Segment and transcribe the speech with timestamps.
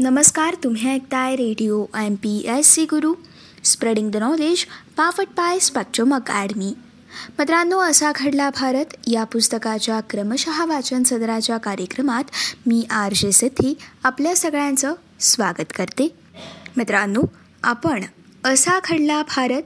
[0.00, 3.14] नमस्कार तुम्ही ऐकताय radio M P S C Guru.
[3.64, 4.64] Spreading the knowledge
[4.96, 6.72] पाफट by Spectrum academy
[7.38, 8.84] मित्रांनो असा घडला भारत.
[9.06, 12.24] या पुस्तकाच्या क्रमशः वाचन सदराच्या कार्यक्रमात
[12.66, 13.74] मी आर जे सिद्धी
[14.04, 16.08] आपल्या सगळ्यांचं स्वागत करते.
[16.76, 17.22] मित्रांनो
[17.62, 18.04] आपण
[18.44, 19.62] असा घडला भारत.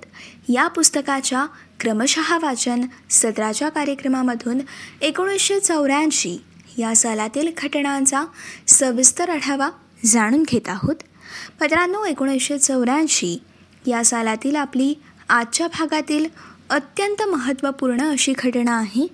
[0.49, 1.47] या पुस्तकाच्या
[1.81, 4.61] क्रमशः वाचन सदराच्या कार्यक्रमामधून
[5.01, 6.37] एकोणीसशे चौऱ्याऐंशी
[6.79, 8.25] या सालातील घटनांचा
[8.69, 9.71] सविस्तर आढावा
[10.05, 10.95] जाणून घेत आहोत.
[11.61, 13.37] पत्रांनो एकोणीसशे चौऱ्याऐंशी
[13.87, 14.95] या सालातील आपली
[15.29, 16.27] आजच्या भागातील
[16.71, 19.07] अत्यंत महत्त्वपूर्ण अशी घटना आहे.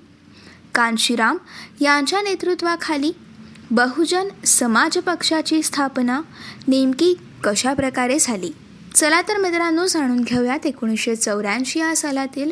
[0.74, 1.36] कांशीराम
[1.80, 3.12] यांच्या नेतृत्वाखाली
[3.70, 6.20] बहुजन समाज पक्षाची स्थापना
[6.68, 8.50] नेमकी कशा प्रकारे झाली?
[8.94, 12.50] चला तर मित्रांनो जाणून घेऊयात एकोणीसशे चौऱ्याऐंशी या सालातील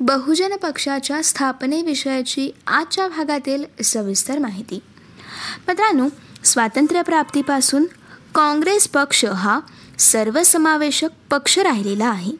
[0.00, 4.78] बहुजन पक्षाच्या स्थापनेविषयाची आजच्या भागातील सविस्तर माहिती.
[5.68, 6.08] मित्रांनो
[6.44, 7.84] स्वातंत्र्यप्राप्तीपासून
[8.34, 9.60] काँग्रेस पक्ष हा
[9.98, 12.32] सर्वसमावेशक पक्ष राहिलेला आहे.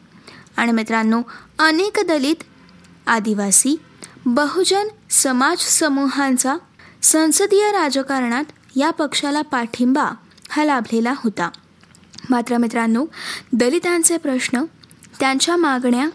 [0.57, 1.21] आणि मित्रांनो
[1.59, 2.35] अनेक दलित
[3.07, 3.79] आदिवासी
[4.25, 6.55] बहुजन समाज समूहांचा
[7.01, 8.43] संसदीय राजकारणात
[8.75, 10.09] या पक्षाला पाठिंबा
[10.49, 11.49] हा लाभलेला होता.
[12.29, 13.05] मात्र मित्रांनो
[13.53, 14.63] दलितांचे प्रश्न
[15.19, 16.09] त्यांच्या मागण्या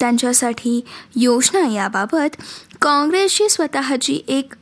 [0.00, 0.84] त्यांच्यासाठी
[1.16, 2.36] योजना याबाबत
[2.82, 4.52] काँग्रेसची स्वतःची एक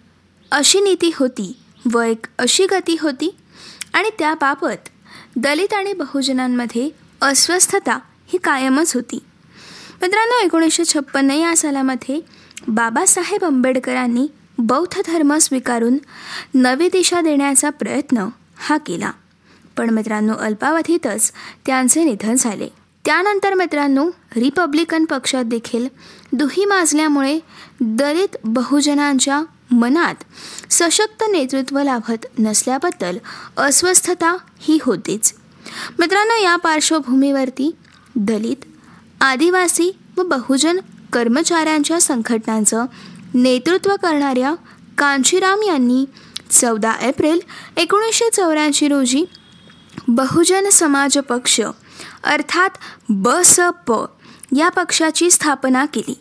[0.51, 1.60] अशी नीती होती
[1.93, 3.37] व एक अशी गती होती
[3.93, 4.89] आणि त्याबाबत
[5.37, 9.19] दलित आणि बहुजनांमध्ये अस्वस्थता ही कायमच होती.
[10.03, 12.21] मित्रांनो एकोणीसशे छप्पन्न या सालामध्ये
[12.69, 14.27] बाबासाहेब आंबेडकरांनी
[14.59, 15.99] बौद्ध धर्म स्वीकारून
[16.55, 18.27] नवी दिशा देण्याचा प्रयत्न
[18.59, 19.11] हा केला.
[19.77, 21.33] पण मित्रांनो अल्पावधीतच
[21.67, 22.69] त्यांचे निधन झाले.
[23.05, 25.89] त्यानंतर मित्रांनो रिपब्लिकन पक्षात देखील
[26.33, 27.39] दुही माजल्यामुळे
[27.81, 30.15] दलित बहुजनांच्या मनात
[30.71, 33.19] सशक्त नेतृत्व लाभत नसल्याबद्दल
[33.57, 35.33] अस्वस्थता ही होतीच.
[35.99, 37.77] मित्रांनो या पार्श्वभूमीवरती
[38.17, 38.65] दलित
[39.21, 40.79] आदिवासी व बहुजन
[41.13, 42.85] कर्मचाऱ्यांच्या संघटनांचं
[43.35, 44.55] नेतृत्व करणाऱ्या
[44.99, 46.05] कांचीराम यांनी
[46.51, 47.41] चौदा एप्रिल
[47.77, 49.25] एकोणीसशे चौऱ्याऐंशी रोजी
[50.09, 51.61] बहुजन समाज पक्ष
[52.25, 52.71] अर्थात
[53.09, 54.05] बसप प
[54.57, 56.15] या पक्षाची स्थापना केली.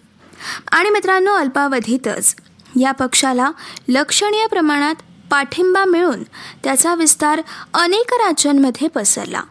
[0.72, 2.36] आणि मित्रांनो अल्पावधीतच
[2.80, 3.52] या पक्षाला
[3.88, 4.96] लक्षणीय प्रमाणात
[5.32, 6.24] पाठिंबा मिळून
[6.64, 7.42] त्याचा विस्तार
[7.74, 9.42] अनेक राज्यांमध्ये पसरला.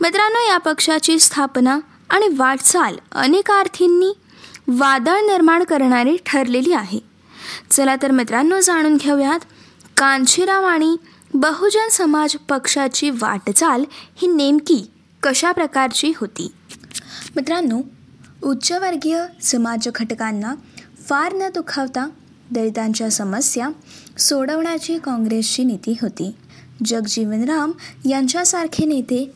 [0.00, 1.78] मित्रांनो या पक्षाची स्थापना
[2.10, 4.12] आणि वाटचाल अनेक अर्थींनी
[4.68, 7.00] वादळ निर्माण करणारी ठरलेली आहे.
[7.70, 9.40] चला तर मित्रांनो जाणून घेऊयात
[9.96, 10.96] कांशीराम आणि
[11.34, 13.84] बहुजन समाज पक्षाची वाटचाल
[14.16, 14.90] ही नेमकी
[15.22, 16.52] कशा प्रकारची होती?
[17.36, 17.80] मित्रांनो
[18.42, 20.54] उच्चवर्गीय समाज घटकांना
[21.08, 22.08] फार न दुखावता
[22.52, 23.68] दलितांच्या समस्या
[24.18, 26.34] सोडवण्याची काँग्रेसची नीती होती.
[26.84, 27.72] जगजीवनराम
[28.10, 29.30] यांच्यासारखे नेते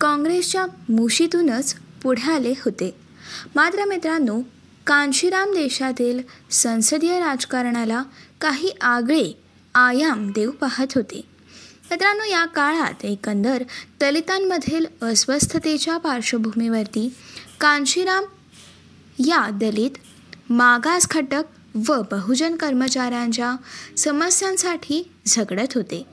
[0.00, 2.94] काँग्रेसच्या मुशीतूनच पुढे आले होते.
[3.54, 4.40] मात्र मित्रांनो
[4.86, 6.20] कांशीराम देशातील
[6.50, 8.02] संसदीय राजकारणाला
[8.40, 9.40] काही आगळे
[9.74, 11.20] आयाम देऊ पाहत होते.
[11.90, 13.62] मित्रांनो या काळात एकंदर
[14.00, 17.14] दलितांमधील अस्वस्थतेच्या पार्श्वभूमीवरती
[17.60, 18.24] कांशीराम
[19.18, 19.90] या दलित
[20.52, 21.42] मागास घटक
[21.74, 23.56] व बहुजन कर्मचाऱ्यांच्या
[23.96, 26.06] समस्यांसाठी झगडत होते.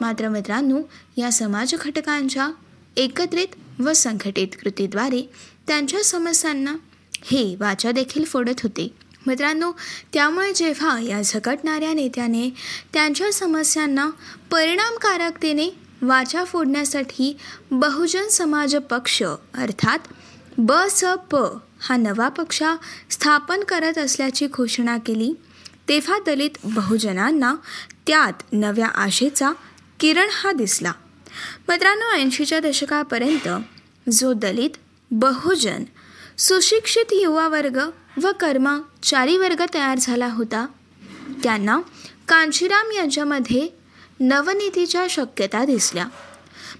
[0.00, 0.80] मात्र मित्रांनो
[1.16, 2.50] या समाज घटकांच्या
[2.96, 5.30] एकत्रित व संघटित कृतीद्वारे
[5.66, 6.76] त्यांच्या समस्यांना
[7.24, 8.94] हे वाचा देखील फोडत होते.
[9.26, 9.70] मित्रांनो
[10.12, 12.50] त्यामुळे जेव्हा या झगटणाऱ्या नेत्याने
[12.92, 14.10] त्यांच्या समस्यांना
[14.50, 15.68] परिणामकारकतेने
[16.02, 17.36] वाचा फोडण्यासाठी
[17.70, 19.22] बहुजन समाज पक्ष
[19.54, 19.98] अर्थात
[20.58, 21.36] ब स प
[21.84, 22.62] हा नवा पक्ष
[23.10, 25.32] स्थापन करत असल्याची घोषणा केली.
[25.88, 27.54] तेव्हा दलित बहुजनांना
[28.06, 29.52] त्यात नव्या आशेचा
[30.00, 30.92] किरण हा दिसला.
[31.68, 33.48] मित्रांनो ऐंशीच्या दशकापर्यंत
[34.12, 34.70] जो दलित
[35.10, 35.84] बहुजन
[36.38, 37.80] सुशिक्षित युवा वर्ग
[38.22, 40.66] व कर्मचारी वर्ग तयार झाला होता
[41.42, 41.78] त्यांना
[42.28, 43.68] कांशीराम यांच्यामध्ये
[44.20, 46.06] नवनीतीच्या शक्यता दिसल्या.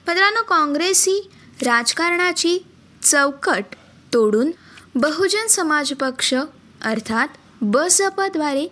[0.08, 1.30] मित्रांनो काँग्रेसी
[1.62, 2.58] राजकारणाची
[3.02, 3.64] चौकट
[4.12, 4.50] तोडून
[4.96, 6.34] बहुजन समाज पक्ष
[6.84, 7.28] अर्थात
[7.60, 8.66] बसपद्वारे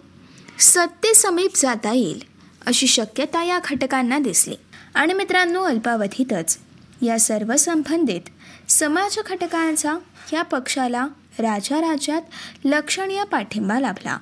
[0.59, 2.23] सत्तेसमीप जाता येईल
[2.67, 4.55] अशी शक्यता या घटकांना दिसली.
[4.95, 6.59] आणि मित्रांनो अल्पावधीतच
[7.03, 8.21] या सर्व संबंधित
[8.69, 9.97] समाज घटकांचा
[10.33, 11.07] या पक्षाला
[11.39, 12.23] राजा राज्यात
[12.65, 14.19] लक्षणीय पाठिंबा लाभला.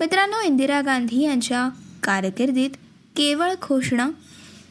[0.00, 1.68] मित्रांनो इंदिरा गांधी यांच्या
[2.02, 2.70] कारकिर्दीत
[3.16, 4.10] केवळ घोषणा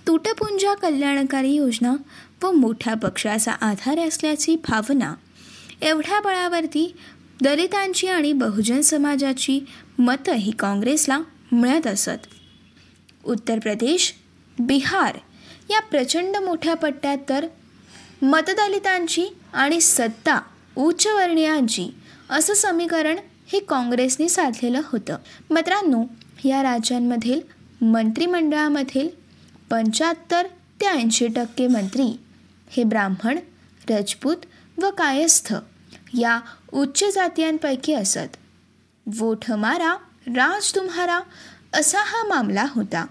[0.08, 1.96] तुटपुंजा कल्याणकारी योजना
[2.44, 5.14] व मोठ्या पक्षाचा आधार असल्याची भावना
[5.82, 6.96] एवढ्या बळावरती
[7.42, 9.66] दलितांची आणि बहुजन समाजाची
[10.00, 11.20] मतं ही काँग्रेसला
[11.52, 12.26] मिळत असत.
[13.26, 14.14] उत्तर प्रदेश
[14.60, 15.18] बिहार
[15.70, 17.48] या प्रचंड मोठ्या पट्ट्यात तर
[18.22, 20.42] मतदलितांची आणि सत्ता
[20.76, 21.88] उच्चवर्णीयांची
[22.30, 23.16] असं समीकरण
[23.48, 25.18] हे काँग्रेसने साधलेलं होतं.
[25.50, 26.04] मित्रांनो
[26.46, 27.40] या राज्यांमधील
[27.82, 29.10] मंत्रिमंडळामधील
[29.70, 30.48] पंच्याहत्तर
[30.82, 32.18] ते ऐंशी टक्के मंत्री
[32.70, 33.38] हे ब्राह्मण
[33.90, 34.36] राजपूत
[34.78, 35.54] व कायस्थ
[36.14, 36.40] या
[36.74, 38.38] उच्च जातीयांपैकी असत.
[39.18, 39.96] वोट हमारा
[40.28, 41.20] राज तुम्हारा
[41.74, 43.06] असा हा मामला होता.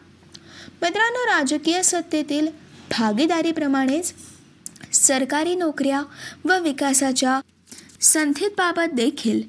[0.82, 2.48] मित्रांनो राजकीय सत्तेतील
[2.90, 4.14] भागीदारीप्रमाणेच
[4.92, 6.02] सरकारी नोकऱ्या
[6.44, 7.40] व विकासाच्या
[8.00, 9.42] संधीबाबत देखील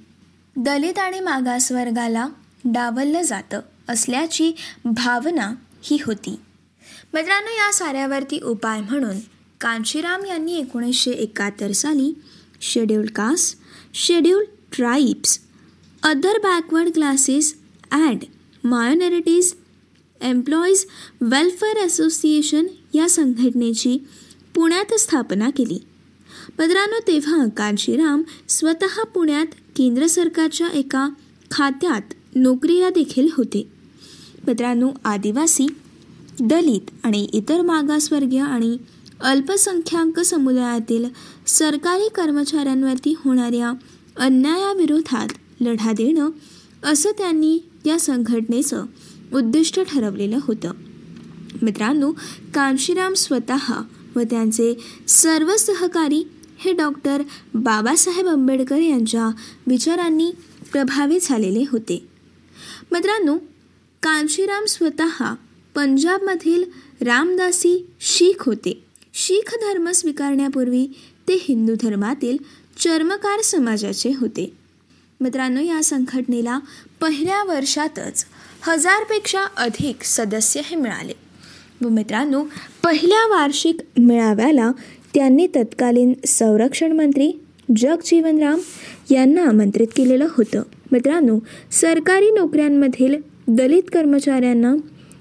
[0.56, 2.28] दलित आणि मागासवर्गाला
[2.66, 3.60] डावललं जातं
[3.90, 5.54] असल्याची भावना
[5.84, 6.40] ही होती.
[7.14, 9.18] मित्रांनो या साऱ्यावरती उपाय म्हणून
[9.62, 12.14] कांशीराम यांनी एकोणीसशे एकाहत्तर साली
[12.62, 13.58] scheduled caste
[13.94, 15.40] scheduled tribes
[16.04, 17.54] other backward classes
[17.92, 18.24] and
[18.64, 19.54] minorities
[20.22, 20.86] employees
[21.22, 23.98] welfare association या संघटनेची
[24.56, 25.78] पुण्यात स्थापना केली.
[26.60, 31.08] मित्रांनो तेव्हा कांशीराम स्वतः पुण्यात केंद्र सरकारच्या एका
[31.52, 33.68] खात्यात नोकरीला देखील होते.
[34.48, 35.68] मित्रांनो आदिवासी
[36.40, 38.78] दलित आणि इतर मागासवर्गीय आणि
[39.22, 41.06] अल्पसंख्याक समुदायातील
[41.48, 43.74] सरकारी कर्मचाऱ्यांवरती होणाऱ्या
[44.18, 45.28] अन्यायाविरोधात
[45.62, 46.30] लढा देणं
[46.84, 48.86] असं त्यांनी या संघटनेचं
[49.34, 50.72] उद्दिष्ट ठरवलेलं होतं.
[51.62, 52.12] मित्रांनो
[52.54, 53.74] कांशीराम स्वतः
[54.16, 54.78] व त्यांचे
[55.08, 56.28] सर्व सहकारी
[56.58, 57.22] हे डॉक्टर
[57.54, 59.30] बाबासाहेब आंबेडकर यांच्या
[59.68, 60.32] विचारांनी
[60.72, 62.08] प्रभावित झालेले होते.
[62.92, 63.38] मित्रांनो
[64.04, 65.34] कांशीराम स्वतः
[65.76, 66.64] पंजाबमधील
[67.02, 68.85] रामदासी शीख होते.
[69.18, 70.88] शीख धर्म स्वीकारण्यापूर्वी
[71.28, 72.38] ते हिंदू धर्मातील
[72.80, 74.54] चर्मकार समाजाचे होते.
[75.22, 76.60] मित्रांनो या संघटनेला
[77.02, 78.26] पहिल्या वर्षातच
[78.62, 81.14] हजारपेक्षा अधिक सदस्य हे मिळाले.
[81.82, 82.44] व मित्रांनो
[82.84, 84.72] पहिल्या वार्षिक मेळाव्याला
[85.14, 87.32] त्यांनी तत्कालीन संरक्षण मंत्री
[87.78, 88.60] जगजीवनराम
[89.12, 90.62] यांना आमंत्रित केलेलं होतं.
[90.92, 91.40] मित्रांनो
[91.72, 93.16] सरकारी नोकऱ्यांमधील
[93.48, 94.76] दलित कर्मचाऱ्यांना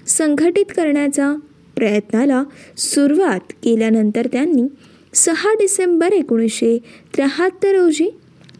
[0.07, 1.35] संघटित करण्याचा
[1.75, 2.43] प्रयत्नाला
[2.77, 4.63] सुरुवात केल्यानंतर त्यांनी
[5.13, 6.77] सहा डिसेंबर एकोणीसशे
[7.13, 8.09] त्र्याहत्तर रोजी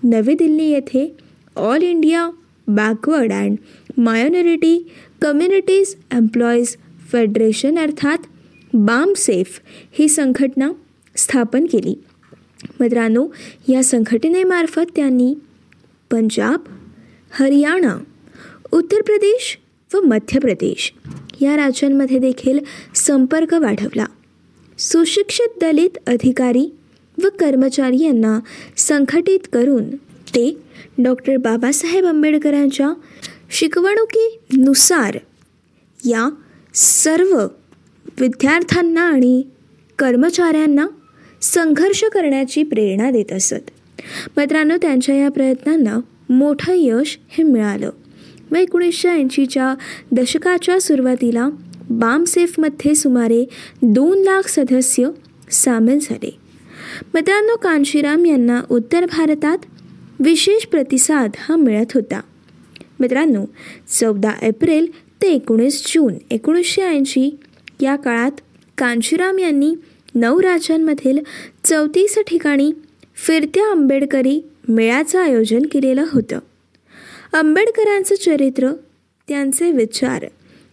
[0.04, 1.16] नवी दिल्ली येथे
[1.56, 2.30] all India
[2.68, 3.58] backward and
[3.98, 4.92] minority
[5.22, 6.76] communities employees
[7.12, 8.18] federation अर्थात
[8.74, 9.60] बामसेफ
[10.00, 10.72] ही संघटना
[11.16, 11.96] स्थापन केली.
[12.80, 13.28] मित्रांनो
[13.70, 15.34] या संघटनेमार्फत त्यांनी
[16.12, 16.60] पंजाब
[17.32, 17.98] हरियाणा
[18.72, 19.58] उत्तर प्रदेश
[19.94, 20.94] व मध्य प्रदेश
[21.42, 22.60] या राज्यांमध्ये देखील
[22.96, 24.06] संपर्क वाढवला.
[24.78, 26.74] सुशिक्षित दलित अधिकारी
[27.24, 28.40] व कर्मचारी यांना
[28.78, 29.96] संघटित करून
[30.36, 30.58] ते
[30.98, 32.94] डॉक्टर बाबासाहेब आंबेडकरांच्या
[33.52, 35.18] शिकवणुकीनुसार
[36.06, 36.30] या
[36.74, 37.48] सर्व
[38.20, 39.44] विद्यार्थ्यांना आणि
[40.00, 40.88] कर्मचाऱ्यांना
[41.42, 43.72] संघर्ष करण्याची प्रेरणा देत असत.
[44.38, 46.00] मित्रांनो त्यांच्या या प्रयत्नांना
[46.30, 47.90] मोठं यश हे मिळालं.
[48.52, 49.76] व एकोणीसशे ऐंशीच्या
[50.12, 51.50] दशकाच्या सुरुवातीला
[51.90, 53.46] बामसेफमध्ये सुमारे
[53.82, 55.10] दोन लाख सदस्य
[55.52, 56.38] सामील झाले.
[57.14, 59.58] मित्रांनो कांशीराम यांना उत्तर भारतात
[60.20, 62.22] विशेष प्रतिसाद हा मिळत होता.
[63.00, 63.46] मित्रांनो
[64.00, 64.88] चौदा एप्रिल
[65.22, 67.38] ते एकोणीस जून एकोणीसशे ऐंशी
[67.82, 68.32] या काळात
[68.78, 69.76] कांशीराम यांनी
[70.16, 71.20] नऊ राज्यांमधील
[71.64, 72.72] चौतीस ठिकाणी
[73.16, 76.40] फिरत्या आंबेडकरी मेळ्याचं आयोजन केलेलं होतं.
[77.36, 78.72] आंबेडकरांचं चरित्र
[79.28, 80.26] त्यांचे विचार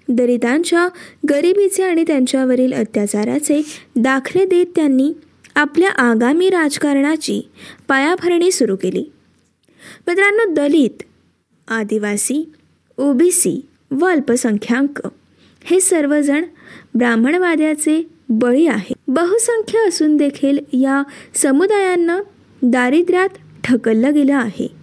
[0.09, 0.89] दलितांच्या
[1.31, 3.61] गरिबीचे आणि त्यांच्यावरील अत्याचाराचे
[3.97, 5.13] दाखले देत त्यांनी
[5.55, 7.41] आपल्या आगामी राजकारणाची
[7.89, 9.05] पायाभरणी सुरू केली.
[10.07, 11.03] मित्रांनो दलित
[11.69, 12.53] आदिवासी
[12.99, 15.07] ओबीसी व अल्पसंख्याक
[15.65, 16.45] हे सर्वजण
[16.95, 21.03] ब्राह्मणवाद्याचे बळी आहे बहुसंख्य असून देखील या
[21.35, 22.21] समुदायांना
[22.63, 23.29] दारिद्र्यात
[23.69, 24.82] ढकललं गेलं आहे.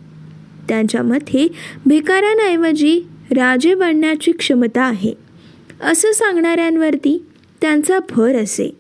[0.69, 1.47] त्यांच्या मते
[1.85, 5.13] भिकाऱ्यांऐवजी राजे बनण्याची क्षमता आहे.
[5.81, 7.25] असं सांगणाऱ्यांवरती
[7.61, 8.75] त्यांचा भर असे.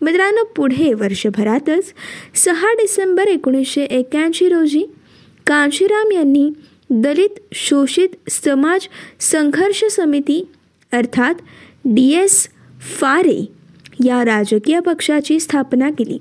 [0.00, 1.92] मित्रांनो पुढे वर्षभरातच
[2.34, 4.82] सहा डिसेंबर एकोणीसशे एक्याऐंशी रोजी
[5.46, 6.50] कांशीराम यांनी
[6.90, 8.88] दलित शोषित समाज
[9.20, 10.48] संघर्ष समिती
[10.92, 11.34] अर्थात
[11.84, 12.48] डी एस
[13.00, 13.52] फारे
[14.04, 16.18] या राजकीय पक्षाची स्थापना केली.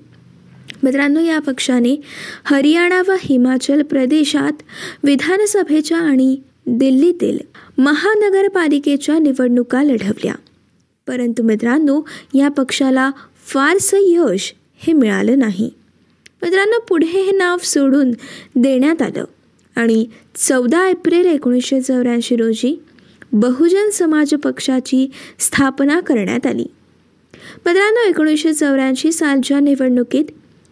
[0.84, 2.02] मित्रांनो या पक्षाने
[2.44, 4.52] हरियाणा व हिमाचल प्रदेशात
[5.04, 7.38] विधानसभेच्या आणि दिल्लीतील
[7.78, 10.36] महानगरपालिकेच्या निवडणुका लढवल्या.
[11.08, 12.02] परंतु मित्रांनो
[12.34, 13.12] या पक्षाला
[13.46, 15.70] फारसं यश हे मिळालं नाही.
[16.42, 18.12] मित्रांनो पुढे हे नाव सोडून
[18.56, 19.24] देण्यात आलं
[19.76, 22.84] आणि चौदा एप्रिल एकोणीसशे चौऱ्याऐंशी रोजी
[23.34, 26.66] बहुजन समाज पक्षाची स्थापना करण्यात आली.
[27.66, 30.26] मित्रांनो एकोणीसशे चौऱ्याऐंशी सालच्या निवडणुकीत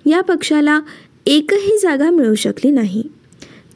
[0.05, 0.79] या पक्षाला
[1.25, 3.03] एकही जागा मिळू शकली नाही.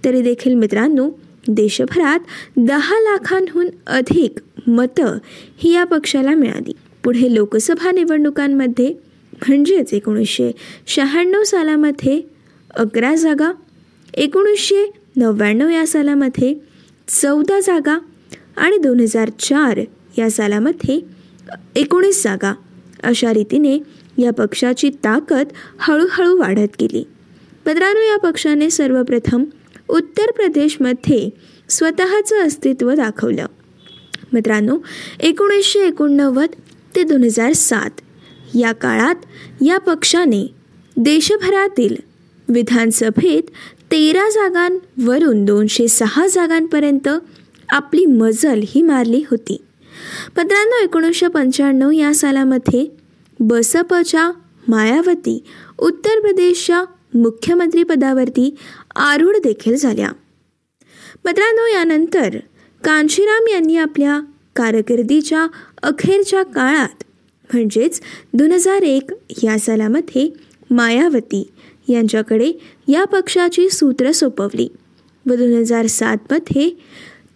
[0.05, 1.09] तरी देखील मित्रांनो
[1.47, 2.19] देशभरात
[2.57, 5.17] दहा लाखांहून अधिक मतं
[5.57, 6.73] ही या पक्षाला मिळाली.
[7.03, 8.93] पुढे लोकसभा निवडणुकांमध्ये
[9.47, 10.51] म्हणजेच एकोणीसशे
[10.87, 12.21] शहाण्णव सालामध्ये
[12.75, 13.51] अकरा जागा
[14.13, 16.53] एकोणीसशे नव्याण्णव या सालामध्ये
[17.07, 17.97] चौदा जागा
[18.57, 19.79] आणि दोन हजार चार
[20.17, 20.99] या सालामध्ये
[21.75, 22.53] एकोणीस जागा
[23.03, 23.77] अशा रीतीने
[24.17, 25.47] या पक्षाची ताकद
[25.79, 27.07] हळूहळू वाढत गेली.
[27.65, 29.43] मित्रांनो या पक्षाने सर्वप्रथम
[29.87, 31.29] उत्तर प्रदेशमध्ये
[31.69, 33.45] स्वतःचं अस्तित्व दाखवलं.
[34.33, 34.77] मित्रांनो
[35.19, 36.49] एकोणीसशे एकोणनव्वद
[36.95, 37.89] ते दोन हजार सात
[38.55, 39.15] या काळात
[39.65, 40.47] या पक्षाने
[40.97, 41.95] देशभरातील
[42.47, 43.43] विधानसभेत
[43.91, 47.09] तेरा जागांवरून दोनशे सहा जागांपर्यंत
[47.69, 49.57] आपली मजल ही मारली होती.
[50.37, 53.02] मित्रांनो एकोणीसशे पंच्याण्णव या सालामध्ये
[53.47, 54.31] बसपच्या
[54.67, 55.43] मायावती
[55.79, 56.83] उत्तर प्रदेशच्या
[57.13, 58.55] मुख्यमंत्रीपदावरती
[58.95, 60.09] आरूढ देखील झाल्या.
[61.25, 62.37] मित्रांनो यानंतर
[62.83, 64.19] कांशीराम यांनी आपल्या
[64.55, 65.47] कारकिर्दीच्या
[65.83, 67.03] अखेरच्या काळात
[67.53, 68.01] म्हणजेच
[68.33, 69.11] दोन हजार एक
[69.43, 70.29] या सालामध्ये
[70.71, 71.43] मायावती
[71.87, 72.51] यांच्याकडे
[72.87, 74.67] या पक्षाची सूत्र सोपवली
[75.25, 76.69] व दोन हजार सातमध्ये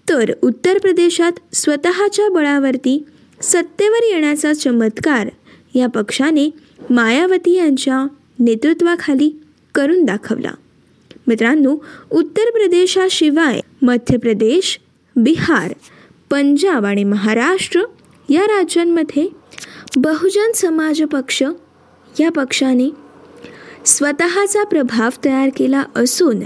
[0.09, 3.03] तर उत्तर प्रदेशात स्वतःच्या बळावरती
[3.41, 5.29] सत्तेवर येण्याचा चमत्कार
[5.75, 6.49] या पक्षाने
[6.89, 8.05] मायावती यांच्या
[8.39, 9.29] नेतृत्वाखाली
[9.75, 10.51] करून दाखवला.
[11.27, 11.75] मित्रांनो
[12.11, 14.79] उत्तर प्रदेशाशिवाय मध्य प्रदेश
[15.15, 15.73] बिहार
[16.31, 17.81] पंजाब आणि महाराष्ट्र
[18.29, 19.27] या राज्यांमध्ये
[19.97, 21.43] बहुजन समाज पक्ष
[22.19, 22.89] या पक्षाने
[23.85, 26.41] स्वतःचा प्रभाव तयार केला असून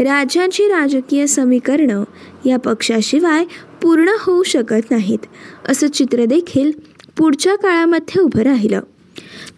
[0.00, 2.04] राज्यांची राजकीय समीकरणं
[2.46, 3.44] या पक्षाशिवाय
[3.82, 5.26] पूर्ण होऊ शकत नाहीत
[5.68, 6.70] असं चित्र देखील
[7.16, 8.80] पुढच्या काळामध्ये उभं राहिलं.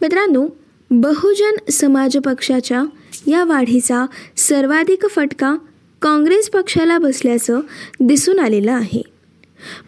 [0.03, 0.47] मित्रांनो
[0.91, 2.85] बहुजन समाज पक्षाच्या
[3.27, 5.55] या वाढीचा सर्वाधिक फटका
[6.03, 7.61] काँग्रेस पक्षाला बसल्याचं
[8.01, 9.03] दिसून आलेलं आहे.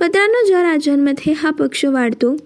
[0.01, 2.37] मित्रांनो ज्या राज्यांमध्ये हा पक्ष वाढतो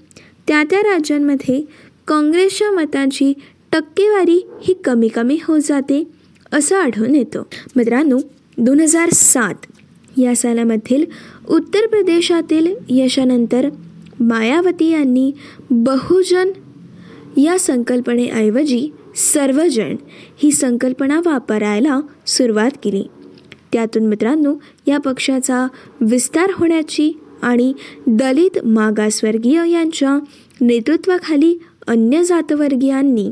[0.48, 1.62] त्या त्या राज्यांमध्ये
[2.08, 3.32] काँग्रेसच्या मतांची
[3.72, 6.04] टक्केवारी ही कमी कमी होत जाते
[6.52, 7.42] असं आढळून येतं.
[7.76, 8.18] मित्रांनो
[8.58, 9.54] दोन हजार सात
[10.18, 11.04] या सालामधील
[11.48, 13.68] उत्तर प्रदेशातील यशानंतर
[14.22, 15.32] मायावती यांनी
[15.70, 16.50] बहुजन
[17.36, 19.96] या संकल्पनेऐवजी सर्वजण
[20.42, 23.04] ही संकल्पना वापरायला सुरुवात केली.
[23.72, 24.54] त्यातून मित्रांनो
[24.86, 25.66] या पक्षाचा
[26.00, 27.12] विस्तार होण्याची
[27.42, 27.72] आणि
[28.06, 30.18] दलित मागासवर्गीय यांच्या
[30.60, 33.30] नेतृत्वाखाली अन्य जातवर्गीयांनी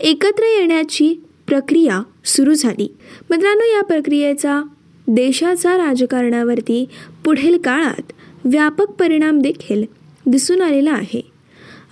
[0.00, 2.94] एकत्र येण्याची प्रक्रिया सुरू झाली.
[3.30, 4.62] मित्रांनो या प्रक्रियेचा
[5.08, 6.88] देशाचा राजकारणावरती
[7.24, 8.12] पुढील काळात
[8.44, 9.84] व्यापक परिणाम देखील
[10.26, 11.30] दिसून आलेला आहे.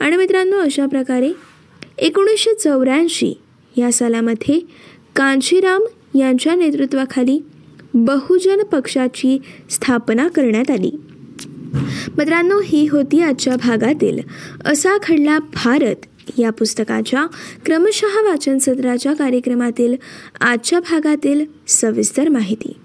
[0.01, 1.33] आणि मित्रांनो अशा प्रकारे
[1.99, 3.35] एकोणीसशे चौऱ्याऐंशी
[3.77, 4.61] या सालामध्ये
[5.17, 5.83] कांशीराम
[6.19, 7.45] यांच्या नेतृत्वाखाली
[7.95, 9.39] बहुजन पक्षाची
[9.71, 10.91] स्थापना करण्यात आली.
[12.19, 14.19] मित्रांनो ही होती आजच्या भागातील
[14.65, 15.97] असा खडला भारत
[16.39, 17.27] या पुस्तकाच्या
[17.65, 19.95] क्रमशः वाचन सत्राच्या कार्यक्रमातील
[20.41, 22.77] आजच्या भागातील सविस्तर माहिती.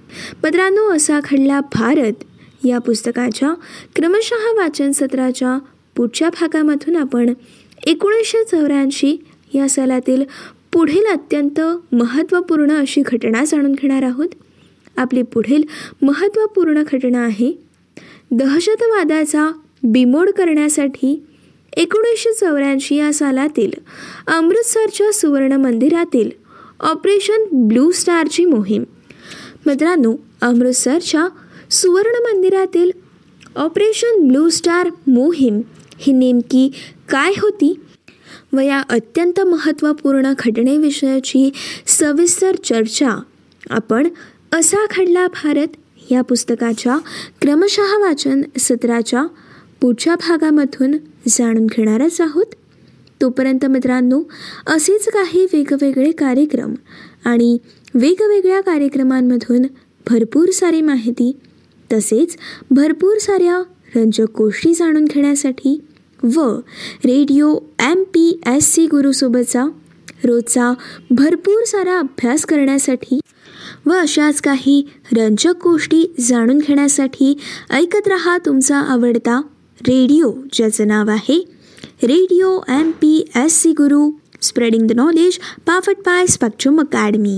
[0.44, 2.24] मित्रांनो असा खडला भारत
[2.66, 3.54] या पुस्तकाच्या
[3.96, 5.58] क्रमशः वाचन सत्राच्या
[5.96, 7.34] पुढच्या भागामधून आपण
[7.86, 9.18] एकोणीसशे चौऱ्याऐंशी
[9.56, 10.24] या सालातील
[10.74, 11.62] पुढील अत्यंत
[11.92, 14.28] महत्त्वपूर्ण अशी घटना जाणून घेणार आहोत.
[14.98, 15.64] आपली पुढील
[16.02, 17.52] महत्त्वपूर्ण घटना आहे
[18.32, 19.52] दहशतवादाचा
[19.84, 21.24] बिमोड करण्यासाठी
[21.78, 23.72] एकोणीसशे चौऱ्याऐंशी या सालातील
[24.28, 26.30] अमृतसरच्या सुवर्ण मंदिरातील
[26.80, 28.84] ऑपरेशन ब्लू स्टारची मोहीम.
[29.66, 31.28] मित्रांनो अमृतसरच्या
[31.72, 32.92] सुवर्ण मंदिरातील
[33.56, 35.62] ऑपरेशन ब्लू स्टार मोहीम
[35.98, 36.72] ही नेमकी
[37.10, 37.80] काय होती?
[38.54, 41.52] व या अत्यंत महत्त्वपूर्ण घटनेविषयाची
[41.88, 43.18] सविस्तर चर्चा
[43.70, 44.08] आपण
[44.54, 45.68] असा खडला भारत
[46.12, 46.98] या पुस्तकाच्या
[47.42, 49.26] क्रमशः वाचन सत्राच्या
[49.82, 50.92] पुढच्या भागामधून
[51.28, 52.46] जाणून घेणारच आहोत.
[53.22, 54.22] तोपर्यंत मित्रांनो
[54.68, 56.74] असेच काही वेगवेगळे कार्यक्रम
[57.26, 57.58] आणि
[57.94, 59.62] वेगवेगळ्या कार्यक्रमांमधून
[60.10, 61.32] भरपूर सारी माहिती
[61.94, 62.36] तसेच
[62.72, 63.62] भरपूर साऱ्या
[63.96, 65.80] रंजक गोष्टी जाणून घेण्यासाठी
[66.24, 66.50] व
[67.06, 69.66] radio M P S C गुरुसोबतचा
[70.24, 70.74] रोजचा
[71.12, 73.20] भरपूर सारा अभ्यास करण्यासाठी
[73.86, 74.82] व अशाच काही
[75.14, 77.34] रंजक गोष्टी जाणून घेण्यासाठी
[77.70, 79.42] ऐकत रहा तुमचा आवडता
[79.82, 81.44] रेडिओ ज्याचं नाव आहे
[82.04, 84.10] radio M P S C Guru
[84.42, 87.36] spreading the knowledge पाफट by Spectrum academy.